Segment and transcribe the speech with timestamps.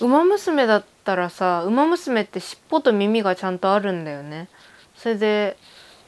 [0.00, 4.48] ウマ娘だったらさウマ娘って尻尾と耳がちゃんとあるんだよね。
[4.96, 5.56] それで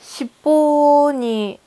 [0.00, 1.61] 尻尾に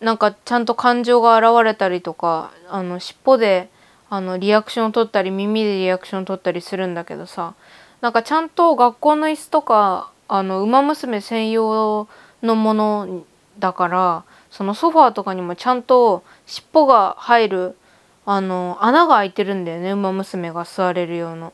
[0.00, 3.70] なんかちゃんと感情が現れたりとかあの尻尾で
[4.08, 7.54] あのリアクションを取ったり耳でリアクションを取ったりするんだけどさ
[8.00, 12.08] なんかちゃんと学校の椅子とかあの馬娘専用
[12.42, 13.24] のもの
[13.58, 17.76] だからそのソファーとかにもちゃんと尻尾が入る
[18.26, 19.92] あの穴が開いてるんだよね。
[19.92, 21.52] 馬娘が座れるような。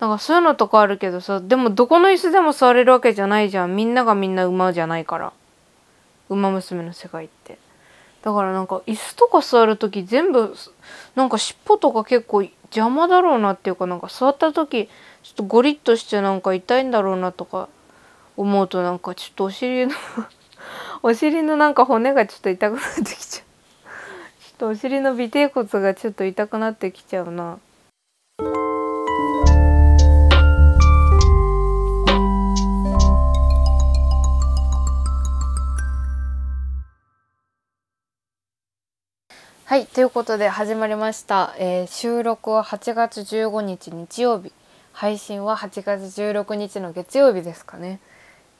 [0.00, 3.76] なんかそういうのとかあるけどさでもどこの椅子でも座れるわけじゃないじゃん。
[3.76, 5.32] みんながみんな馬じゃないから。
[6.28, 7.58] 馬娘の世界って。
[8.22, 10.52] だからなんか椅子とか座る時全部
[11.14, 14.88] なんか尻尾とか結構邪魔だろうなっていうかなんか座った時
[15.22, 17.68] ちょっとゴリッとしてなんか痛いんだろうなとか
[18.36, 19.92] 思うとなんかちょっとお尻の
[21.04, 23.35] お尻のなんか骨がちょっと痛くなってきちゃう。
[24.58, 27.58] とお尻の尾てい骨がちょっと痛くなってきちゃうな。
[39.64, 41.54] はい、ということで始まりました。
[41.58, 44.52] えー、収録は8月15日日曜日、
[44.92, 48.00] 配信は8月16日の月曜日ですかね。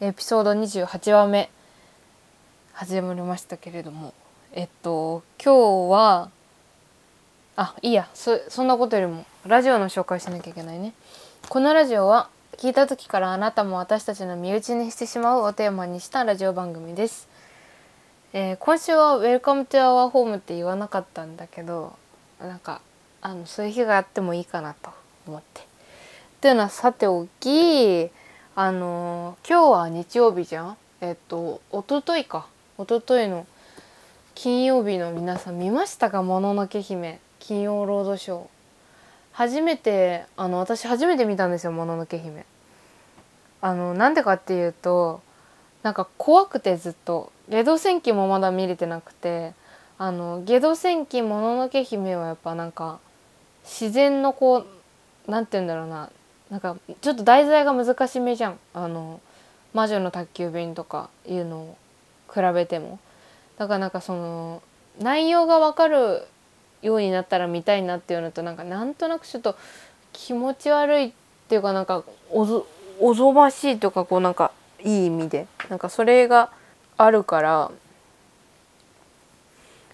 [0.00, 1.48] エピソード28話目
[2.74, 4.12] 始まりましたけれども、
[4.58, 6.30] えっと今日は
[7.56, 10.94] あいいやそそんなことよりもラジオの紹介しなきゃいけないね。
[11.50, 17.28] このラジオは聞いた時からあなたも私たちの身内にしてしまうをテーマにしたラジオ番組です。
[18.32, 21.94] えー、今週は「Welcome to our home」って言わなかったんだけど
[22.40, 22.80] なんか
[23.20, 24.90] あのそういう日があってもいいかなと
[25.28, 25.60] 思って。
[25.60, 25.64] っ
[26.40, 28.10] ていうのはさておき
[28.54, 30.76] あのー、今日は日曜日じゃん？
[31.02, 32.46] えっと一昨日か
[32.78, 33.46] 一昨日の
[34.36, 38.46] 金曜日の皆さん見ましたか「もののけ姫」金曜ロードショー。
[39.32, 42.44] 初めてあの私初めて見たんですよ「もののけ姫」
[43.62, 45.22] あのなんでかっていうと
[45.82, 47.32] なんか怖くてずっと。
[47.48, 49.54] ゲド戦記もまだ見れてなくて
[49.98, 52.98] あのゲド戦記もののけ姫はやっぱなんか
[53.64, 54.66] 自然のこ
[55.26, 56.10] うなんて言うんだろうな。
[56.50, 58.58] なんかちょっと題材が難しめじゃん。
[58.74, 59.18] あの
[59.72, 61.76] 魔女の宅急便とかいうのを
[62.30, 62.98] 比べても。
[63.58, 64.62] だからなんかその
[65.00, 66.26] 内容が分かる
[66.82, 69.56] ようになったら見たいなっていうのとなんかなんとなくちょっと
[70.12, 71.12] 気持ち悪いっ
[71.48, 74.52] ていうかなんかおぞましいとかこうなんか
[74.82, 76.50] いい意味でなんかそれが
[76.96, 77.70] あるから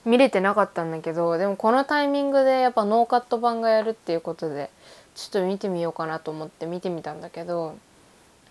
[0.05, 4.71] 見れてなかったんだけどでもこのタイミングでやっぱノーカット版がやるっていうことで
[5.15, 7.77] ちょっと見てみようかなと思って見てみたんだけど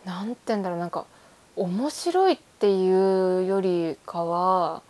[0.06, 1.06] 何て言うんだろうなんか
[1.56, 4.82] 面白いっていうよりかは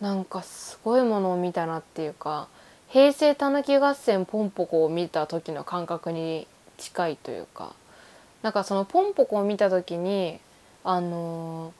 [0.00, 2.48] なんかすごいものを見たなっていうか
[2.88, 7.74] 平成たぬき合戦ポンポコを見た時の感覚に近いというか
[8.42, 10.38] なんかそのポンポコを見た時に
[10.84, 11.72] あの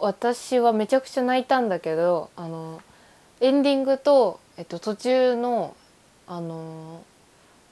[0.00, 2.82] 私はめちゃくちゃ泣いたんだけどあの
[3.40, 5.76] エンディングと、えっと、途中の
[6.26, 7.04] あの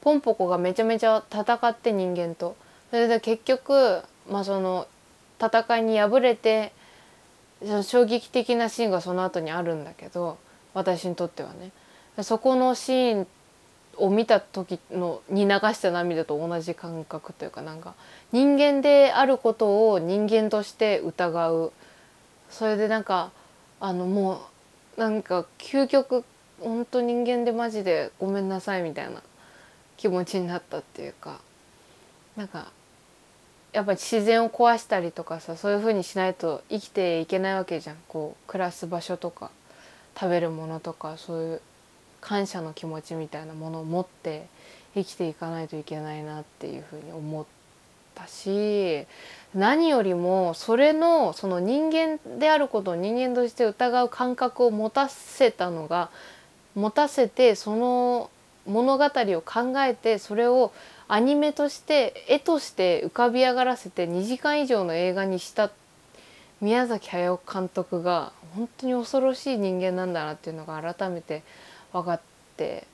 [0.00, 2.56] ポンポコがめちゃめちゃ戦って人間と。
[2.91, 4.87] それで結局、まあ、その
[5.41, 6.72] 戦いに敗れて
[7.82, 10.38] 衝撃的なシーンがその後にあるんだけど
[10.74, 11.72] 私にとってはね。
[12.22, 13.26] そこのシーン
[13.98, 17.94] を見た時のに流した涙と同じ感覚というかなんか
[18.32, 21.72] 人間であることを人間として疑う。
[22.50, 23.32] それでなんか
[23.80, 24.41] あのも
[24.97, 26.24] うなんか究極
[26.60, 29.22] 本当人間でマジでごめんなさいみたいな
[29.97, 31.41] 気持ちになったっていうか
[32.36, 32.70] なんか
[33.76, 37.97] やっぱり自然を壊したりとかさそういう風にしないと生きていけないわけじゃん。
[38.09, 39.50] こう暮らす場所とか
[40.19, 41.60] 食べるものとかそういう
[42.22, 44.47] 感謝の気持ちみたいなものを持って
[44.94, 47.44] 生きていかないといけないなっていうふうに思っ
[48.15, 49.06] たし
[49.54, 56.09] 何よりもそれのその人間であることを人間として疑う感覚を持たせたのが
[56.75, 58.31] 持たせてその
[58.66, 60.72] 物語を考えてそれを
[61.08, 65.70] アニメとして絵として浮かび上がらせて2時間以上の映画にした
[66.60, 71.42] 宮崎駿監督が本当に恐ろしい人間なんだなっていうのが改めて
[71.92, 72.20] 分かっ
[72.56, 72.86] て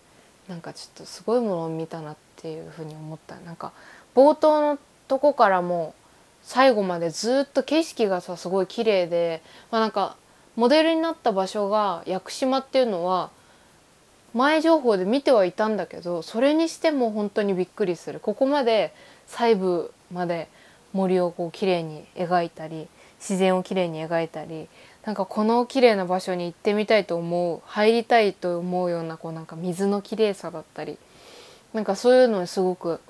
[0.48, 3.36] なんかちょっとすごいものを見たなっていうふうに思った。
[3.36, 3.72] なんか
[4.14, 5.94] 冒頭のとこからも
[6.42, 10.16] 最後までずっと景色がさすごい綺麗でまあなんか
[10.56, 13.30] モデルになった場所が屋久島っていうのは
[14.34, 18.20] 前情報で見てはいたんだけどそれにしても本当にびっくりする。
[18.20, 18.94] ここまで
[19.26, 20.48] 細部まで
[20.92, 22.88] 森をこう綺麗に描いたり
[23.18, 24.68] 自然を綺麗に描いたり
[25.04, 30.98] なんかこの綺麗な場所に行ってみたいと思う入りたいと思うようなこうなんか水の綺麗さだったり
[31.72, 33.00] なんかそういうのにすごく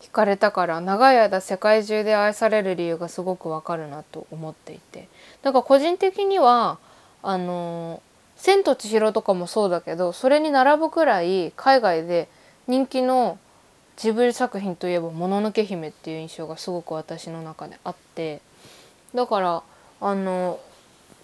[0.00, 5.08] 惹かれたから長い間世界中で愛される理由がすごくわかるなと思っていて。
[5.42, 6.78] だから個人的には
[7.22, 8.02] あの
[8.36, 12.28] 「千と千尋」とかもそうだけどそれに並ぶくらい海外で
[12.66, 13.38] 人気の
[13.96, 18.40] ジブリ作品といえば「もののけ姫」っていう印象がすごく私の中であって
[19.14, 19.62] だから
[20.00, 20.58] あの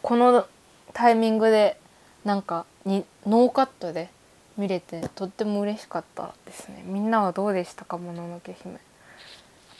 [0.02, 0.46] この
[0.94, 1.78] タイミングで
[2.24, 4.08] なんかにノーカットで
[4.56, 6.82] 見れてとっても嬉しかったですね。
[6.84, 7.98] みんなはどうでしたか？
[7.98, 8.78] もののけ姫。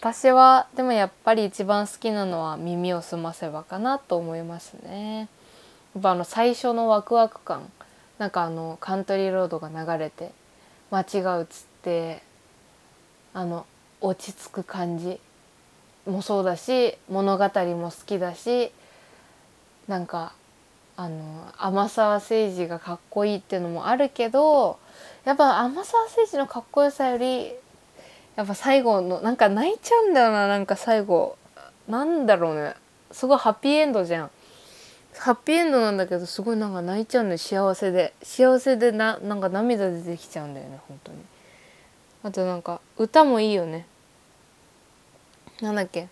[0.00, 5.29] 私はでもやっぱり一番好きなのは耳をすませばかなと思いますね。
[5.96, 7.70] あの最初のワクワク感
[8.18, 10.30] なんかあのカントリーロードが流れて
[10.90, 11.46] 街が映っ
[11.82, 12.22] て
[13.34, 13.66] あの
[14.00, 15.20] 落ち着く感じ
[16.06, 18.72] もそうだし物語も好きだし
[19.88, 20.34] なんか
[20.96, 24.78] あの天沢誠治がかっこいいっていうのもあるけど
[25.24, 27.52] やっぱ天沢誠治のかっこよさより
[28.36, 31.36] やっぱ最後のなんか泣いちゃうんだよななんか最後。
[31.88, 32.74] なんだろうね。
[33.10, 34.30] すごいハッピーエンドじゃん。
[35.22, 38.12] ハッピーエンドなんだけどすごいなんか泣いちゃうの幸せで。
[38.24, 41.19] 幸せでななんか涙出てきちゃうんだよね本当に。
[42.24, 43.86] あとなんか歌もいいよね。
[45.60, 46.08] なんだっけ。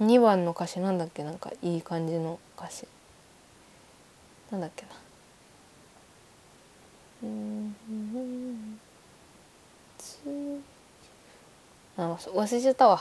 [0.00, 2.88] 2番の歌詞なんだっけなんかいい感じの歌詞。
[4.50, 4.88] なんだっけな。
[7.22, 7.76] うん。
[11.96, 13.00] あ忘れちゃったわ。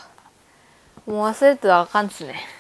[1.08, 2.59] もう忘れてたらあかんっすね。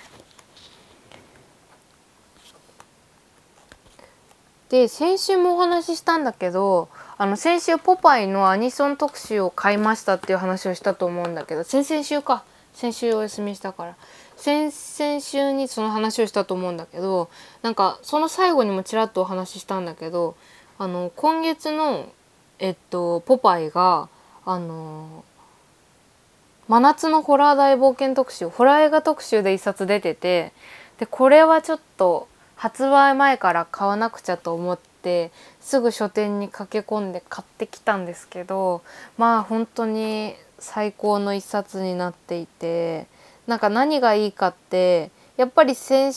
[4.70, 12.44] で先週もお話ししたんだけどあの先週ポパイのアニソン特集を買いましたっていう話をしたと思うんだけど先々週か。
[12.72, 13.96] 先週お休みしたから。
[14.38, 17.30] 先々週にその話をしたと思うんだけど
[17.62, 20.38] なんかその最後にもちらっとお話ししたんだけど
[20.78, 22.10] あの今月の
[22.58, 24.08] えっとポパイが
[24.46, 25.26] あの
[26.70, 30.54] 真夏のホラー大冒険特集ホラー映画特集で一冊出てて
[31.00, 32.30] でこれはちょっと
[32.60, 38.82] 発売前から買わなくちゃと思ってすぐ書店に駆け込んで買ってきたんですけど
[39.18, 43.08] まあ本当に最高の一冊になっていて
[43.48, 46.12] なんか何がいいかってやっぱり先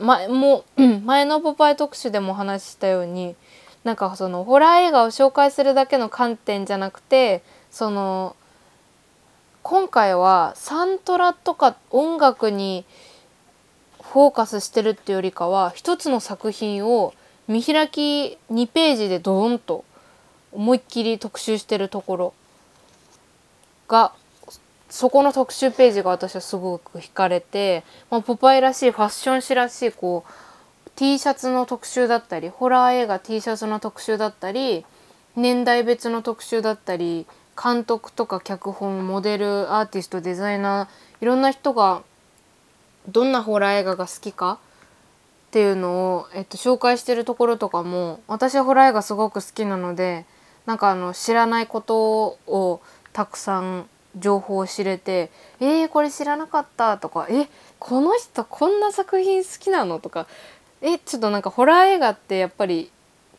[0.00, 0.64] 前も
[1.04, 3.36] 前の「ポパイ」特集でもお話ししたように
[3.84, 8.34] なんかそのホラー映画を紹介するだけの観点じゃなくてその
[9.62, 12.84] 今回はサントラとか音楽に
[14.14, 17.14] フォーカスしてるっていうよりかは一つの作品を
[17.48, 19.84] 見開き2ページでドーンと
[20.52, 22.34] 思いっきり特集してるところ
[23.88, 24.12] が
[24.88, 34.86] そこの特集ページが私はすごく惹かれて、まあ、ポパイらしいファッション誌らしいこう T シャツの特集だったりホラー映画 T シャツの特集だったり
[35.34, 37.26] 年代別の特集だったり
[37.60, 42.04] 監督とか脚本モデルアーティストデザイナーいろんな人が
[43.08, 44.58] どんなホラー映画が好きか？
[45.48, 50.26] っていうのを、えっと、紹介してるところとかも私はホラー映画すごく好きなので
[50.66, 52.80] なんかあの知らないことを
[53.12, 55.30] たくさん情報を知れて
[55.60, 57.48] 「えー、これ知らなかった」とか「え
[57.78, 60.26] この人こんな作品好きなの?」とか
[60.82, 62.90] 「えちょっとなんかホラー映画ってやっぱり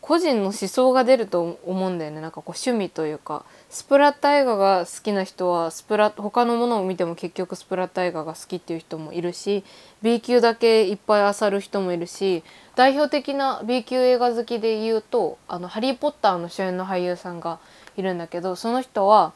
[0.06, 2.20] 個人の思想が出ると思うんだよね。
[2.20, 9.64] なんかこう趣味というかスプラッタ映画が好きな人はスプラ他のものを見ても結局スプラッタ映画が好きっていう人もいるし
[10.02, 12.44] B 級だけいっぱい漁る人もいるし
[12.76, 17.58] 代表的な B 級映画好きで言うと「あのハリー・ポッター」の主演の俳優さんが
[17.96, 19.32] いるんだけどその人は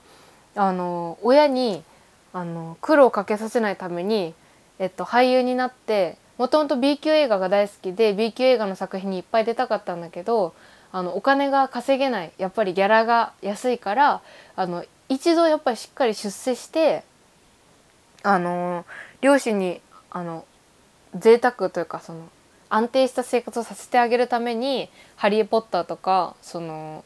[0.54, 1.83] あの親に
[2.33, 4.35] あの苦労をかけさせないために、
[4.78, 10.54] えっと、俳優になってもともと B 級映画が大好きで B 級映画の作品にいっぱい出たかったんだけど
[10.90, 14.23] あのお金が稼げないやっぱりギャラが安いから
[14.56, 17.04] あの一度やっぱりしっかり出世して
[18.23, 18.87] あの
[19.20, 20.47] 両親にあの
[21.14, 22.26] 贅沢というかその
[22.70, 27.04] 安定した生活をさせてあげるために「ハリー・ポッター」とかその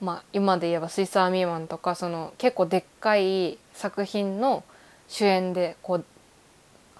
[0.00, 4.62] まあ、今で言えば「スイス・アーミーマン」とかその結構でっかい作品の
[5.08, 6.04] 主演でこう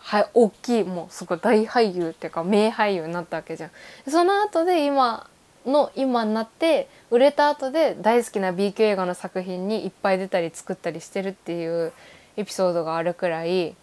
[0.02, 3.70] は大きいもうすごい大俳優っていうか名俳優になったわけじゃん。
[4.08, 5.28] その後で今
[5.64, 11.92] の今になって売れた後で大好きな B 級映画の作品にいっぱい出たり作ったりしてるっていう
[12.36, 13.74] エピソードがあるくらい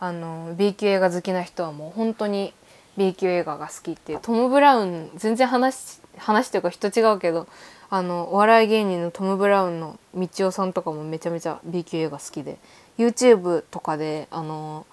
[0.00, 2.52] あの B 級映画好きな人はもう本当に
[2.96, 7.46] B 級映画が好きっていうトム・ブラウン全然話話というか人違うけど
[7.90, 12.58] あのお笑い芸人のトム・ブラウンの道夫さんとかもめちゃめちゃ B 級映画好きで
[12.98, 14.84] YouTube とかであの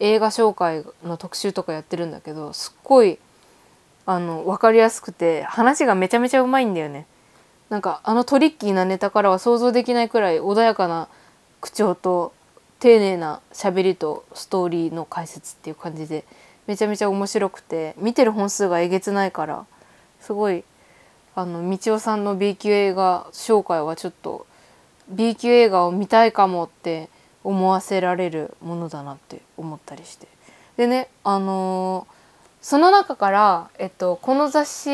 [0.00, 3.18] 映画紹介の特集とかやってるんだけどすっごい
[4.04, 7.06] あの分かりやすくて話がめちゃめちゃうまいんだよね。
[7.70, 11.08] なんかあのトリッキーなネタからは想像できないくらい穏やかな
[11.60, 12.32] 口調と
[12.78, 16.24] 丁寧な喋りとストーリーの解説っていう感じで
[16.68, 19.66] めちゃめちゃ面白くて見てる本数がえげつないから
[20.20, 20.62] すごい
[21.34, 24.46] あの道夫さんの B 級映画紹介はちょっと
[25.08, 27.08] B 級映画を見たいかもって
[27.46, 30.26] 思わせられるものだなって思ったりして
[30.76, 32.14] でねあのー、
[32.60, 34.90] その中から、えっと、この雑誌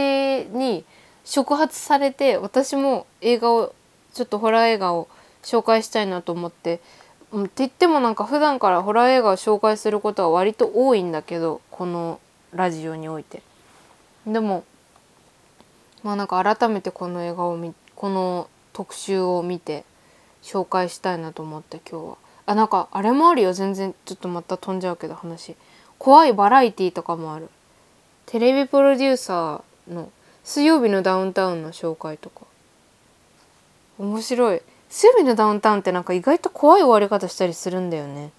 [0.51, 0.85] に
[1.25, 3.75] 触発されて私も映画を
[4.13, 5.09] ちょっとホラー映画を
[5.43, 6.81] 紹介したいなと思って
[7.35, 12.21] って言ってもなんか普段からホラー映画を紹介することは割と多いんだけどこの
[12.53, 13.43] ラジオにおいて。
[14.27, 14.65] でも
[16.03, 19.85] まあなんか改めてこの映画を見この特集を見て
[20.43, 22.22] 紹介したいなと思って今日は。
[22.47, 23.53] あなんかあれもあるよ。
[23.53, 25.57] 全然ちょっとまた飛んじゃうけど話。
[25.99, 27.49] 怖いバラエティとかもある。
[28.27, 30.11] テレビプロデューサーの
[30.43, 32.43] 水曜日のダウンタウンの紹介とか。
[33.99, 34.63] 面白い。
[34.89, 38.33] 水曜日のダウンタウンってなんか意外と怖い終わり方したりするんだよね。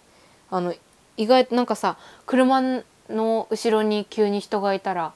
[0.52, 0.74] あの
[1.16, 2.62] 意外となんかさ車
[3.10, 5.14] の後ろに急に人がいたら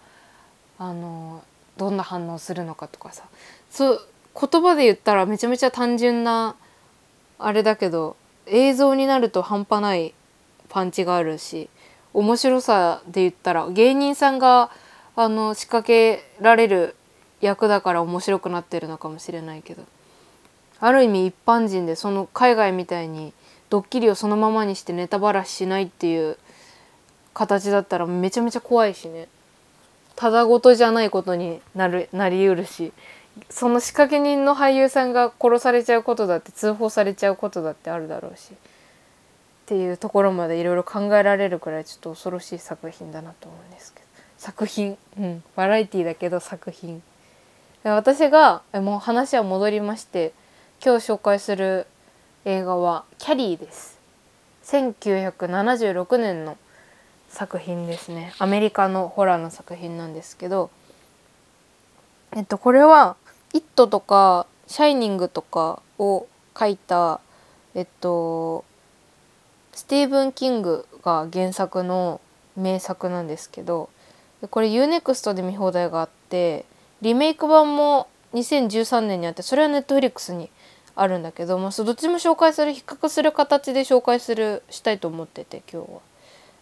[0.80, 1.44] あの
[1.76, 3.24] どんな反応するのかとかさ。
[3.70, 4.02] そう
[4.40, 6.56] 言葉で言ったらめちゃめちゃ単純な
[7.40, 8.16] あれだけど
[8.50, 10.14] 映像になると半端ない
[10.70, 11.70] パンチがあるし
[12.14, 14.72] 面白さで言ったら芸人さんが
[15.16, 16.96] あの仕掛けられる
[17.42, 19.84] 役だから面白くなってるのかもしれないけど
[20.80, 23.34] ある意味一般人でその海外みたいに
[23.70, 26.38] ドッキリをそのままにしてネタバラししないっていう
[27.34, 29.28] 形だったらめちゃめちゃ怖いしね。
[30.16, 32.94] ただごとじゃないことになるなりうるし。
[33.50, 38.56] その仕掛け人の俳優さんが殺されちゃうことだって通報されちゃうことだってあるだろうしっ
[39.68, 44.08] ていうところまでいろいろ考えられるくらいちょっと恐ろしい作品だなと思うんですけど。
[44.38, 44.98] 作品。
[45.20, 45.44] うん。
[45.56, 47.04] バラエティーだけど作品。
[47.84, 50.34] 私がもう話は戻りまして
[50.84, 51.88] 今日紹介する
[52.44, 53.98] 映画は「キャリー」です。
[54.64, 56.58] 1976年の
[57.30, 58.34] 作品ですね。
[58.40, 60.70] アメリカのホラーの作品なんですけど。
[62.36, 63.18] えっとこれは
[63.54, 66.28] 「イット!」とか「シャイニング」とかを
[66.58, 67.20] 書いた
[67.76, 68.66] えっと
[69.74, 72.20] スティーブン・キングが原作の
[72.56, 73.90] 名作なんですけど
[74.50, 76.66] これ UNEXT で見放題があって
[77.02, 80.50] リメイク版も2013年にあってそれは Netflix に
[80.96, 86.00] あるんだけど、まあ、どっちも紹介する比較する形で紹介するしたいと思ってて今日は。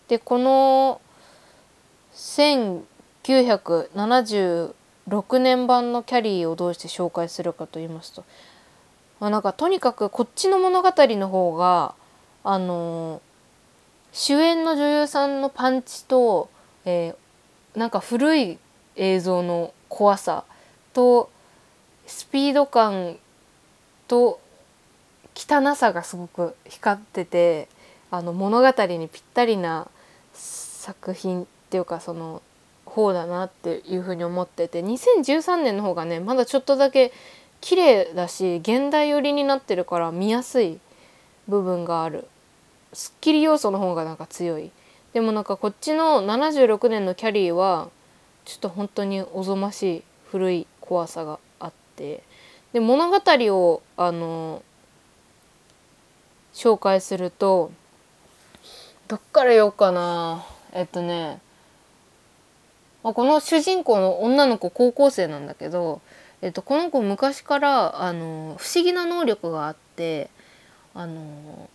[0.10, 1.00] でこの
[2.14, 4.24] 197
[5.08, 8.24] 6年版のキャリーをどうして紹介するかと言いますと、
[9.20, 11.94] まあ、なんかとにかくこっちの物語の方が
[12.44, 13.22] あの
[14.12, 16.50] 主演の女優さんのパンチと、
[16.86, 18.58] えー、なんか古い
[18.96, 20.46] 映像の怖さ
[20.94, 21.30] と
[22.08, 23.18] スピード感
[24.08, 24.40] と
[25.36, 27.68] 汚さがすごく光ってて
[28.10, 29.88] あの物語にぴったりな
[30.34, 32.42] 作品っていうかその
[32.96, 37.12] 方だなっていうふうに思ってて2013年の方がねまだちょっとだけ
[37.60, 40.80] 綺麗だし現代寄りになってるから見やすい
[41.48, 42.28] 部分がある。
[42.94, 44.72] すっきり要素の方がなんか強い。
[45.14, 47.90] でもなんかこっちの76年のキャリーは
[48.46, 52.24] ちょっと本当におぞましい古い怖さがあって
[52.74, 54.62] で物語をあの
[56.54, 57.72] 紹介すると
[59.08, 60.46] どっから言おうかな。
[60.74, 61.40] えっとね、
[63.06, 66.02] まあ、この主人公の女の子高校生なんだけど、
[66.42, 70.32] えっと、この子昔からあの不思議な能力があって
[70.96, 71.70] あの、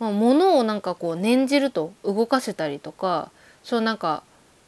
[0.00, 3.30] まあ、物をなんかこう念じると動かせたりとか
[3.62, 4.22] そうなんか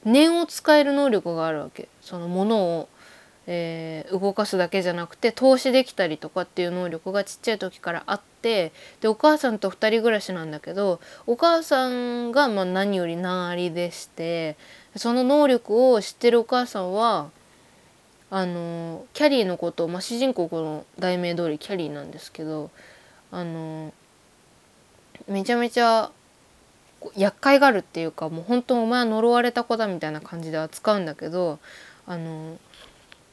[0.04, 1.88] 念を使える能力があるわけ。
[2.02, 2.88] その物を
[3.46, 14.56] えー、動かすだけじゃなくて投資できたりとかっていう能力がちっちゃい時からあってでお母さんと2人暮らしなんだけどお母さんがまあ何より難ありでして
[14.96, 17.30] その能力を知ってるお母さんは
[18.30, 22.70] あのキャリーのことを、まあ、主人公この題名通りキャリーなんですけど
[23.32, 23.92] あの
[25.28, 26.10] めちゃめちゃ
[27.16, 31.58] 厄介があるっていうかもう本当お前は呪われた子だみたいな感じで扱うんだけど
[32.06, 32.58] あの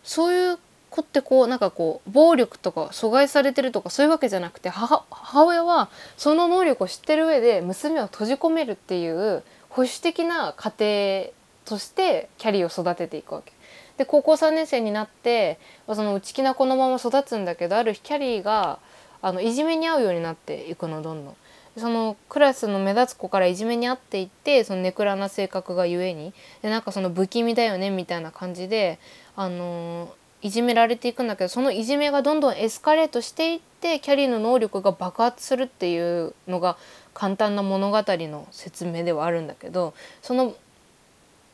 [0.03, 0.59] そういう
[0.89, 5.05] 子ってこうなんかこう暴力とか阻害されてるとかそういうわけじゃなくて母
[5.45, 11.33] 親はその能力を知ってる上で娘を閉じ込めるっていう保守的な家庭
[11.65, 13.51] としてキャリーを育てていくわけ。
[13.97, 18.79] で高校3年生になってその内気な子のまま育つんだけどある日キャリーが
[19.21, 21.35] あのいじめに遭うようになっていくのどんどん。
[21.77, 28.99] そのクラスの目立つ子からいじめに遭っていってそのネクラな性格がゆえにでなんかその不気味だよねみたいな感じで
[29.35, 30.11] あの
[30.47, 36.77] いじめられていくんだけどそのいじめがどんどんエスカレートしていってキャリーの能力が爆発するっていうのが
[37.13, 40.55] 簡単な物語の説明ではあるんだけどその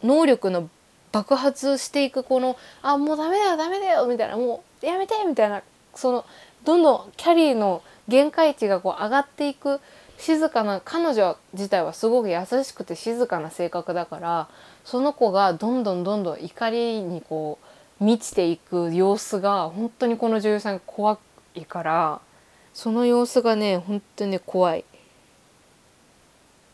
[0.03, 0.69] 能力の
[1.11, 5.63] 爆発していくこの「あもうダメだよダメだよ」みたいな「もうやめて」みたいな
[5.95, 6.25] その
[6.63, 9.79] どんどんキャリーの限界値がこう上がっていく
[10.19, 14.47] 静かな彼女自体はすごく優しくて静かな性格だから
[14.83, 21.17] その子がどんどんどんどん怒りにこう満ちていく様子が本当にこの女優さんが怖
[21.55, 22.21] いから
[22.73, 24.85] その様子がね本当に怖い。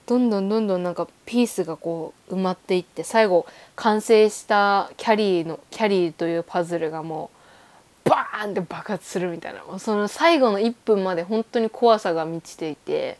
[0.08, 3.46] どんどんどんどんなんかピースがこう埋まっていって最後
[3.76, 7.30] 完成したキャリーのキャリーというパズルがも
[8.06, 13.20] うバーンって爆発するみたいなその最後の1分まで本当に怖さが満ちていて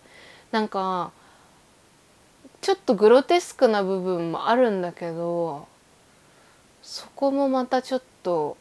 [0.51, 1.12] なんか
[2.62, 5.68] ちょっとグロテスクな部分もあるんだけど
[6.89, 8.58] そこもまたちょっと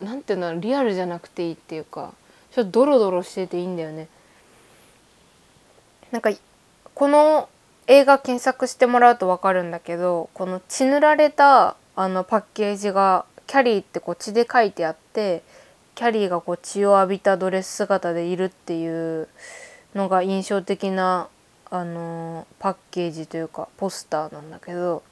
[0.00, 2.14] 何て言うんだろうリアルじゃなくていいっていうか
[2.52, 4.08] ちょっとドロドロしてていいんだよね。
[6.10, 6.30] なんか
[6.94, 7.50] この
[7.86, 15.42] 映画検索してもらうと分かるんだけどこの血塗られたあのパッケージがキャリーってこう血で書いてあって
[15.96, 19.28] キャリーがこう血を浴びたドレス姿でいるっていう
[19.94, 21.28] のが印象的な
[21.68, 25.02] あのパッケージというかポスターなんだけど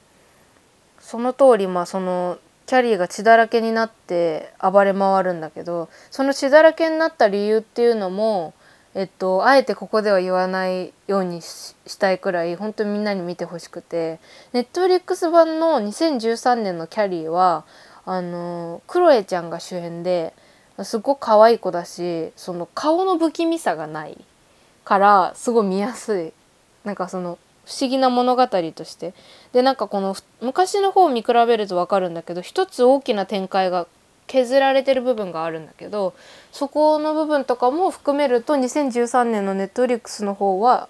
[1.07, 8.53] その通りまあそのキャリーが血だらけになって暴れ回るんだけどその血だらけになった理由っていうのも
[8.93, 14.19] えっとあえてここでは言わないようにしたいくらい本当にみんなに見てほしくて
[14.51, 17.63] ネットフリックス版の2013年の「キャリーは」
[18.05, 20.33] あのクロエちゃんが主演で
[20.83, 24.17] すごく可愛い子だしその顔の不気味さがない
[24.83, 26.33] からすごい見やすい。
[26.83, 27.37] なんかその
[27.67, 29.13] 不思議な物語として
[29.51, 33.87] でなんかこの昔の方を見比べると分かるんだけど一つ大きな展開が
[34.25, 36.13] 削られてる部分があるんだけど
[36.53, 40.87] そこの部分とかも含めると2013年のネットフリックスの方は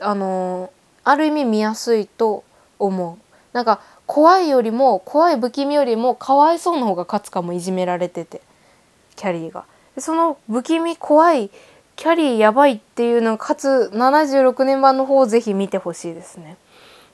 [0.00, 0.72] あの
[1.04, 2.44] ある意味見やすいと
[2.78, 3.18] 思う。
[3.52, 8.40] なんか怖いよりも怖い不気味よりもかわいそうの方が勝つかもいじめられてて
[9.16, 9.64] キャリーが。
[9.98, 11.50] その不気味怖い
[11.98, 16.56] キャリーやばいっていうのかつ76年版の方をぜひ見てほしいですね。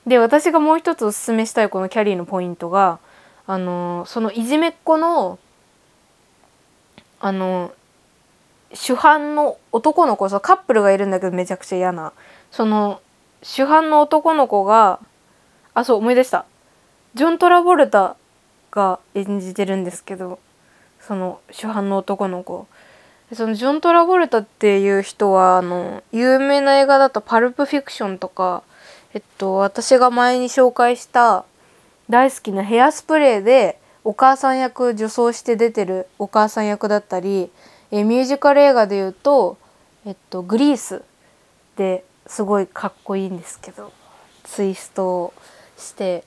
[0.05, 2.99] で私がもう一つおすすめしたいこのキャリーのポイントが
[3.47, 5.39] あのそのいじめっ子の
[7.19, 7.73] あの
[8.75, 12.13] 主犯の男の子さカップルがいるんだけどめちゃくちゃ嫌な。
[12.51, 13.01] その
[13.41, 14.99] 主犯の男の子が
[15.73, 16.45] あそう思い出した。
[17.15, 18.17] ジョン・トラボルタ
[18.69, 20.37] が演じてるんですけど
[20.99, 22.67] その主犯の男の子。
[23.33, 28.63] そのジョン・トラボルタっていう人はあの有名な映画だと「パルプ・フィクション」とか、
[29.13, 31.45] えっと、私が前に紹介した
[32.09, 37.49] 大好きなヘアスプレーでお母さん役女装して出てるお母さん役だったり
[37.91, 39.57] えミュージカル映画でいうと、
[40.05, 41.01] えっと、グリース
[41.77, 43.91] ですごいかっこいいんですけど
[44.43, 45.33] ツイストを
[45.77, 46.23] して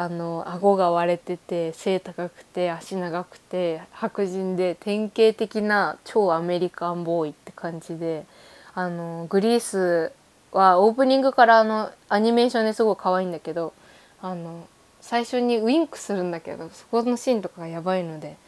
[0.00, 8.24] あの顎が割れてて背高くて足長くて白人で典型的な超アメリカンボーイって感じで
[8.72, 10.12] あのグリース
[10.52, 13.74] はオープニングからあのアニメーションですごい可愛いんだけど
[14.22, 14.66] あの
[15.02, 18.38] 最初にウインクするんだけどそこのシーンとかがやばいので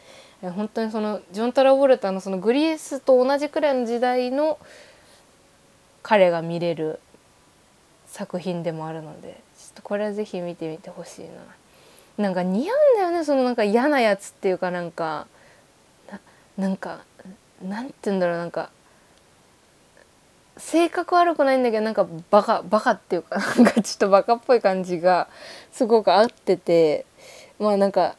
[0.41, 4.57] 本当にそのジョン・トラボルタのそのグリースと同じくらいの時代の
[6.01, 6.99] 彼が見れる
[8.07, 9.42] 作品でもあるので
[9.75, 11.31] とこれは是非見てみてほしいな。
[12.17, 15.27] なんか似合うんだよねそのなんか嫌なやつっていうかなんか
[16.57, 17.03] なんか
[17.61, 18.69] なんて言うんだろうなんか
[20.57, 25.27] 性格悪くないんだけどなんかバカバカっていうか なんかちょっとバカっぽい感じが
[25.71, 27.05] すごく合ってて
[27.57, 28.15] まあなんか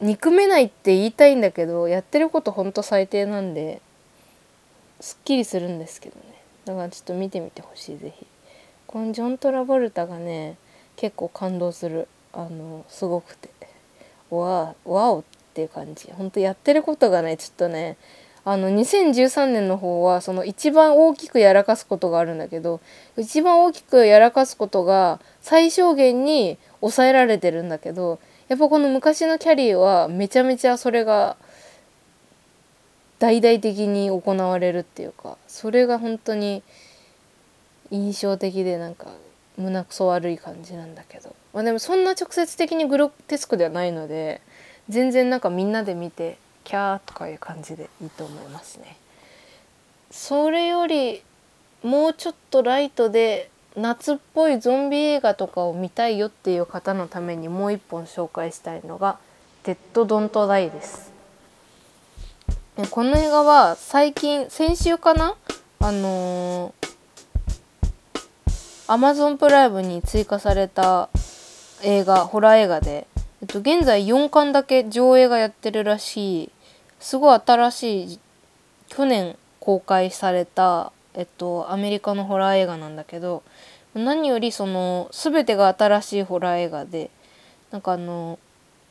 [0.00, 3.82] 憎めないって言いたいんだけどやってることほんと最低なんで
[5.00, 6.22] すっきりするんですけどね
[6.64, 8.26] だからちょっと見てみてほしい是非
[8.86, 10.56] このジョン・トラボルタがね
[10.98, 12.08] 結構感動する。
[12.32, 13.48] あのすごくて。
[14.30, 16.10] わわおっていう感じ。
[16.12, 17.96] ほんとやってることがねちょっとね
[18.44, 22.80] あの2013年の方はその一番大きくやらかすことがあるんだけど
[23.16, 31.36] 一番大きくやらかすことが最小限に抑えられてるんだけどやっぱこの昔のキャリーはめちゃめちゃそれが
[33.18, 36.62] 大々的に行われるっていうかそれが本当に
[37.90, 39.08] 印象的でなんか
[39.58, 44.40] 胸くそ悪い感じなんだけど、まあ、でもそんな直接的にグロテスクではないので
[44.88, 48.96] 全然なんかみんなで見てキャーとかいう感じでいいと思いますね。
[50.10, 51.22] それより
[51.82, 59.18] もうちょっとライトで夏っぽいゾンビ映画とかを見たいよっていう方のためにもう一本紹介したいのが
[59.64, 61.12] 「デッド・ドント・ダイ」です。
[62.90, 65.34] この映画は最近先週かな？
[65.80, 66.86] あのア
[68.96, 71.10] マゾンプライムに追加された
[71.82, 73.06] 映画ホラー映画で、
[73.42, 76.50] えっと、現在4巻だけ上映がやってるらしい
[76.98, 78.20] すごい新しい
[78.88, 83.42] 去年公開された、えっと、アメリカのホラー映画なんだけど
[83.94, 87.10] 何よりその全てが新しいホラー映画で
[87.70, 88.38] なんかあの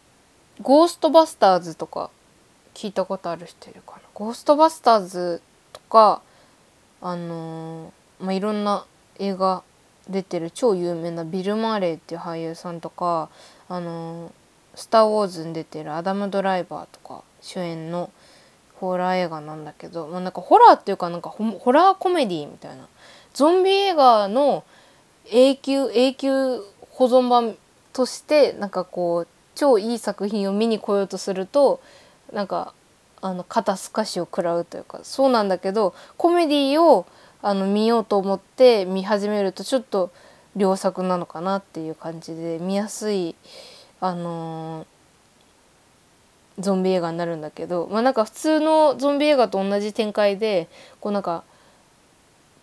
[0.62, 2.12] 「ゴーストバスターズ」とか
[2.76, 4.02] 聞いたことある人いるかな？
[4.14, 5.42] ゴーストバスターズ
[5.74, 6.22] とか
[7.02, 8.86] あの、まあ、いろんな
[9.18, 9.64] 映画
[10.10, 13.30] 出てる超有名なビル・マーレーっていう俳優さんとか
[13.70, 14.32] あの
[14.76, 18.10] 「スター・ウォーズ」に出てるアダム・ドライバーとか主演の
[18.76, 22.88] ホラー映画なんだけど、まあ、なんかホラーっていうかなんかホラーコメディみたいな。
[23.34, 24.64] ゾンビ映画の
[25.30, 27.56] 永久永久保存版
[27.94, 31.80] としてなんかこう超いい作品を見に来ようとすると
[32.34, 32.74] なんか
[33.22, 37.06] あの肩透かしを食らうというかそうなんだけどコメディを
[37.42, 40.12] あの見ようと思って見始めるとちょっと
[40.56, 43.36] 良作なのかなっていう感じで見やすい
[44.00, 50.68] あのー、ゾンビ映画になるんだけどまあなんか普通のゾンビ映画と同じ展開で
[51.00, 51.44] こうなんか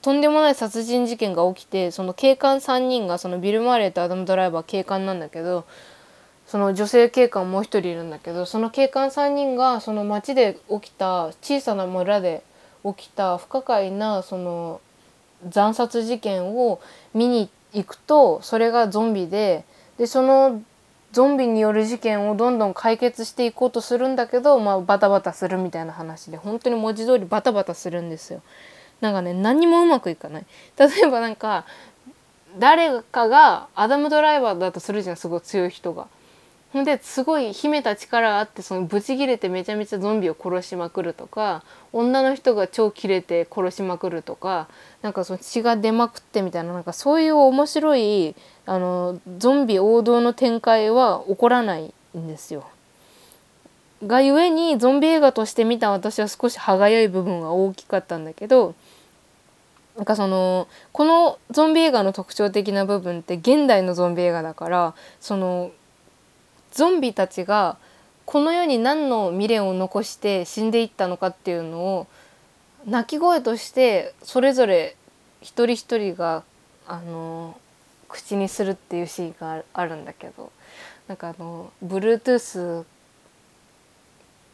[0.02, 5.64] とんでもない殺人事件が起きてその警官3人がそのビル・マーレーとアダム・ドライバー警官なんだけど
[6.46, 12.42] その女性警官もう一人いるんだけどその警官3人がその町で起きた小さな村で
[12.84, 14.80] 起きた不可解なその
[15.50, 16.80] 惨殺事件を
[17.14, 19.64] 見に行くとそれがゾンビで
[19.98, 20.62] でその
[21.12, 28.42] ゾンビによる事件をどんどん解決していこうとするんだけど、まあ、バタバタするみたいな話で本当に文字通りバタバタするんですよ。
[29.00, 30.46] なんかね何もうまくいかない。
[30.76, 31.64] 例えばなんか
[32.58, 36.08] 誰かがアダム・ドライバーだとするじゃんすごい強い人が。
[36.74, 44.66] ほんですごい秘めた力があってそのブチギレてめちゃめちゃゾンビを殺しまくるとか女の人が超キレて殺しまくるとか
[45.00, 48.34] なんかその血が出まくってみたいななんかそういう面白い
[48.66, 52.64] あのゾンビ王道の展開は起こらないんですよ。
[54.04, 58.74] がゆえにゾンビ映画として見た私は少し歯がゆい部分が大きかったんだけど
[59.94, 65.70] なんかそのこのゾンビ映画の特徴的な部分って現代のゾンビ映画だからその
[66.74, 67.78] ゾンビたちが
[68.26, 72.06] この世に何の未練を残して死んでいったのかっていうのを
[72.86, 74.96] 鳴き声としてそれぞれ
[75.40, 76.42] 一人一人が
[76.86, 77.58] あの
[78.08, 80.52] 口にするっていうシーンがあるんだけど
[81.06, 82.84] なんかあの Bluetooth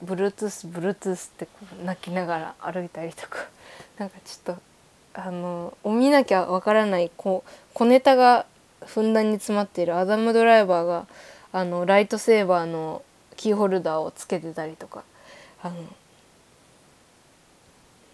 [0.04, 3.46] Bluetooth Bluetooth ってこう泣きながら歩いたりとか
[3.98, 4.62] なんかちょっと
[5.14, 8.46] あの見なきゃわからないこう小ネタが
[8.84, 11.06] ふんだんに詰まっているアダム・ドライバーが
[11.52, 13.02] あのライトセーバーの
[13.36, 15.02] キーホルダーをつけてたりとか
[15.62, 15.74] あの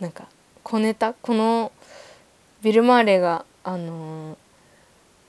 [0.00, 0.26] なんか
[0.62, 1.14] 小ネタ？
[1.14, 1.72] この
[2.62, 4.36] ビル・マーレがあの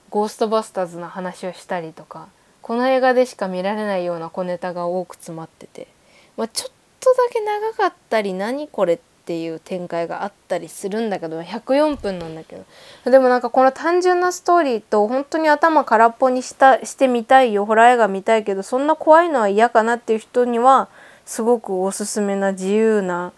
[0.10, 2.28] ゴーストバスターズの話をしたりとか
[2.62, 5.88] この映画でしか見られないような小ネタが多く詰まってて、
[6.36, 12.56] まあ、ちょっとだけ長かったり何これってっていう展開があったりするんだけど104分なんだけ
[13.04, 20.88] どでもなんかこの単純なストーリーと本当に頭空っぽにしたしてみたいよホラー映画見たいけどそんな怖いのは嫌かなっていう人には
[21.26, 23.34] すごくおすすめな自由な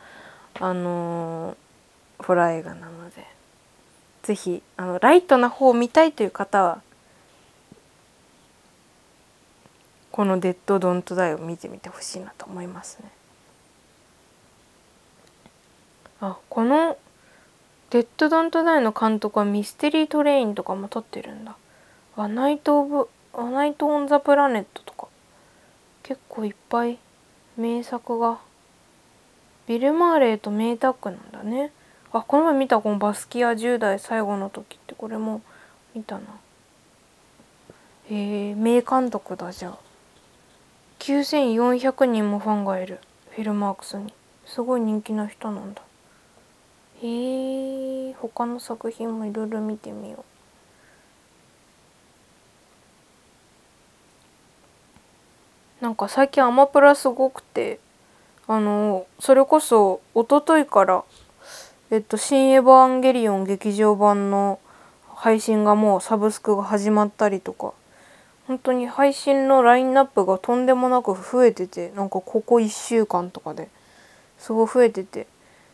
[0.60, 3.25] あのー、ホラー映画なので
[4.21, 6.84] 是非あのライトな方を見たいという方は
[10.12, 13.10] この「デッド・ドント・ダイ」を見てみてほしいなと思いますね。
[16.21, 16.97] あこの
[17.91, 21.55] 「デッド・ドント・ダイ」の監督はミステリー・トレインとかも撮ってるんだ。
[22.17, 25.08] あナイト・オブあナイト・オン・ザ・プラネットとか。
[26.03, 26.97] 結構いっぱい
[27.55, 28.39] 名作が。
[29.67, 31.71] ビル・マーレーと名タッグなんだね。
[32.12, 35.41] あこの前見たこのバスキア10代最後の時ってこれも
[35.93, 36.21] 見たな。
[38.10, 39.77] へえ名監督だじゃあ。
[40.99, 42.99] 9400人もファンがいる。
[43.29, 44.13] フィルマークスに。
[44.45, 45.82] すごい人気な人なんだ。
[47.01, 50.23] へえ他の作品もいろいろ見てみよう。
[55.81, 57.79] なんか最近アマプラすごくて
[58.47, 61.05] あのそれこそ一昨日から
[61.89, 64.59] えっと「新エヴァンゲリオン劇場版」の
[65.15, 67.73] 配信がもうサブスクが始まったりとか
[68.47, 73.69] 本当に配信のラインナップがとんでもなく増えててなんかここ1週間とかで
[74.38, 75.27] すごい増えてて。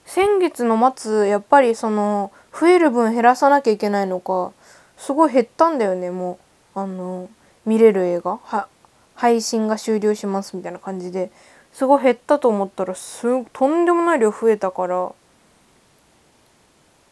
[0.06, 4.54] 先月の末やっぱりその増える分減らさなきゃいけないのか
[4.98, 6.40] すごい減ったんだよねも
[6.76, 6.80] う。
[6.80, 7.30] あの
[7.66, 8.38] 見れる映画？
[8.44, 8.68] は
[9.16, 11.32] 配信が終了しますみたいな感じで。
[11.74, 15.12] すごい減ったと思ったらすとんでもない量増えたから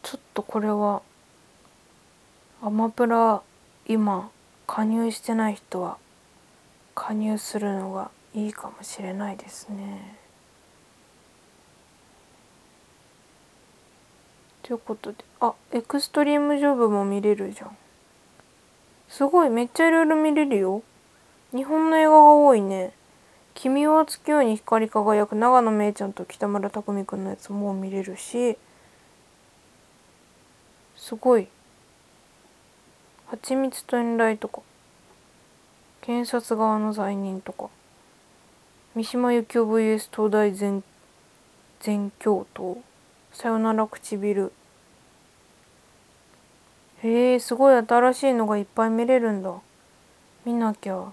[0.02, 1.02] ちょっとこれは
[2.62, 3.42] アマプラ
[3.86, 4.30] 今
[4.66, 5.98] 加入してない人は
[6.94, 10.16] 加入するのがいいかもしれないですね。
[14.64, 17.76] ということであエクストリームジョブも見れるじゃん。
[19.08, 20.82] すごいめっちゃいろいろ見れるよ。
[21.54, 22.94] 日本の映画が多いね。
[23.52, 28.56] 君は月夜に光り輝く長野めいちゃんと北村匠海くんのやつも見れるし。
[30.96, 31.46] すごい。
[33.26, 34.62] 蜂蜜と遠雷とか。
[36.00, 37.68] 検察側の罪人とか。
[38.94, 40.82] 三島由紀夫 VS 東大全
[41.80, 42.78] 全教頭。
[43.34, 44.52] さよなら唇
[47.02, 49.52] へえすごい新しいのがいっぱい見れるんだ。
[50.46, 51.12] 見なきゃ。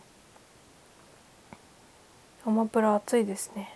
[2.46, 3.76] アマプラ暑いですね。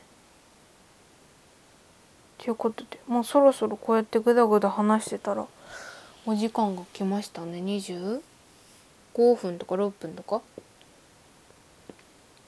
[2.38, 5.46] ということでもうそろそろこうやってぐだぐだ話してたら
[6.26, 7.58] お時間が来ましたね。
[7.58, 8.22] 25
[9.36, 10.42] 分とか6分とか。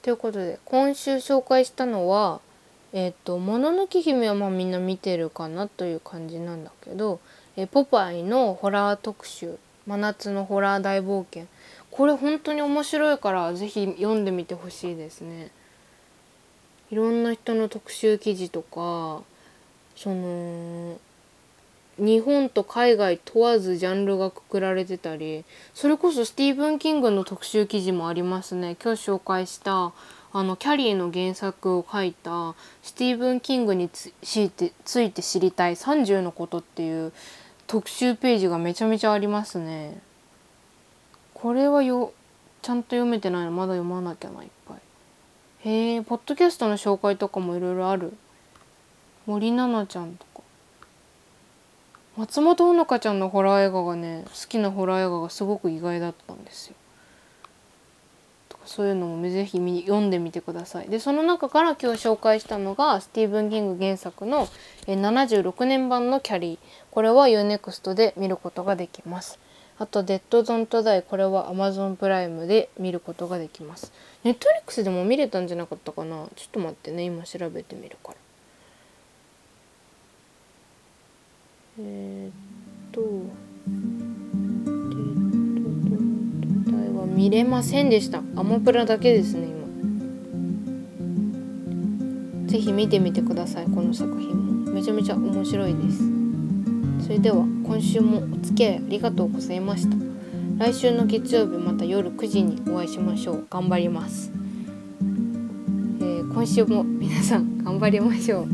[0.03, 2.39] ということで今週紹介したのは
[2.93, 7.19] えっ、ー、と「もののけ姫」はまあみんな見てるかなという感じなんだけど
[7.57, 11.45] 「えポパイ」のホラー特集「真夏のホラー大冒険」
[11.91, 15.51] これ本当に面白いから是非読んでみてほしいですね。
[16.89, 19.21] いろんな人の特集記事とか
[19.95, 20.97] その
[21.97, 29.91] 日本と海外問わずジャンルがくくられてたりそれこそスティーブン・キングの特集記事もありますね今日紹介した
[30.33, 37.13] あのキャリーの原作を書いたスティーブン・キングについてついて知りたい30のことっていう
[37.65, 40.01] 特集ページがめちゃめちゃありますね。
[41.33, 42.13] これはよ
[42.61, 43.51] ちゃんと読めてないの？
[43.51, 44.77] まだ読まなきゃないっぱい。
[45.69, 48.13] へえポッドキャストの紹介とかもいろいろある？
[49.25, 50.41] 森七菜ちゃんとか。
[52.17, 56.75] 松本穂香ちゃんのホラー映画がね好きなホラー映画がすごく意外だったんですよ。
[58.67, 60.89] そういうのもぜひ読んでみてください。
[60.89, 64.47] でその中から今日紹介したのがスティーブン・キング原作の
[64.85, 66.59] 76年版の「キャリー」
[66.91, 69.39] これは UNEXT で見ることができます。
[69.79, 73.91] あと「デッド・ゾント・ダイ」これは Amazon プライムで見ることができます。
[74.23, 76.27] ネットリックスでも見れたんじゃなかったかな？
[76.35, 78.15] ちょっと待ってね今調べてみるから。
[81.79, 82.31] えー、っ
[82.91, 83.96] と。
[87.17, 88.19] 見れませんでした。
[88.35, 89.65] アマプラだけですね今。
[92.47, 94.71] ぜひ見てみてくださいこの作品も。
[94.71, 96.03] めちゃめちゃ面白いです。
[97.03, 99.97] それでは今週もお付き合いありがとうございました。
[100.59, 103.47] 来週の月曜日また夜9時にお会いしましょう。
[103.49, 104.31] 頑張ります、
[105.99, 108.47] えー、今週も皆さん頑張りましょう。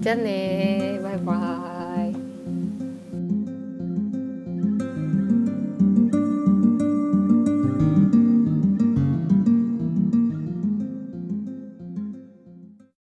[0.00, 1.55] じゃあねバイバイ。